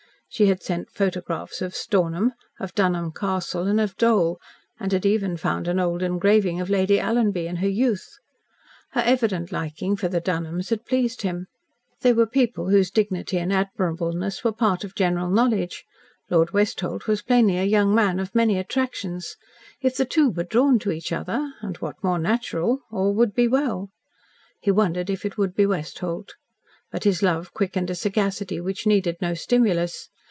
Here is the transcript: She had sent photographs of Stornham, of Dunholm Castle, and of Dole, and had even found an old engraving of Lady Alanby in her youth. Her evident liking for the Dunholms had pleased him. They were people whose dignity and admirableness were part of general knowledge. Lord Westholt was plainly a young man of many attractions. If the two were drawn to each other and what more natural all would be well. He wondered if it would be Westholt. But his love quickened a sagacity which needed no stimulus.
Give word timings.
She 0.33 0.45
had 0.47 0.63
sent 0.63 0.89
photographs 0.89 1.61
of 1.61 1.75
Stornham, 1.75 2.31
of 2.57 2.73
Dunholm 2.73 3.11
Castle, 3.11 3.67
and 3.67 3.81
of 3.81 3.97
Dole, 3.97 4.39
and 4.79 4.93
had 4.93 5.05
even 5.05 5.35
found 5.35 5.67
an 5.67 5.77
old 5.77 6.01
engraving 6.01 6.61
of 6.61 6.69
Lady 6.69 6.99
Alanby 6.99 7.47
in 7.47 7.57
her 7.57 7.67
youth. 7.67 8.09
Her 8.91 9.01
evident 9.01 9.51
liking 9.51 9.97
for 9.97 10.07
the 10.07 10.21
Dunholms 10.21 10.69
had 10.69 10.85
pleased 10.85 11.23
him. 11.23 11.47
They 11.99 12.13
were 12.13 12.25
people 12.25 12.69
whose 12.69 12.89
dignity 12.91 13.39
and 13.39 13.51
admirableness 13.51 14.41
were 14.41 14.53
part 14.53 14.85
of 14.85 14.95
general 14.95 15.29
knowledge. 15.29 15.83
Lord 16.29 16.51
Westholt 16.51 17.07
was 17.07 17.21
plainly 17.21 17.57
a 17.57 17.65
young 17.65 17.93
man 17.93 18.17
of 18.17 18.33
many 18.33 18.57
attractions. 18.57 19.35
If 19.81 19.97
the 19.97 20.05
two 20.05 20.29
were 20.29 20.45
drawn 20.45 20.79
to 20.79 20.91
each 20.93 21.11
other 21.11 21.51
and 21.59 21.75
what 21.79 22.01
more 22.01 22.19
natural 22.19 22.79
all 22.89 23.13
would 23.15 23.33
be 23.35 23.49
well. 23.49 23.89
He 24.61 24.71
wondered 24.71 25.09
if 25.09 25.25
it 25.25 25.37
would 25.37 25.53
be 25.55 25.65
Westholt. 25.65 26.35
But 26.89 27.03
his 27.03 27.21
love 27.21 27.53
quickened 27.53 27.89
a 27.89 27.95
sagacity 27.95 28.61
which 28.61 28.87
needed 28.87 29.17
no 29.19 29.33
stimulus. 29.33 30.07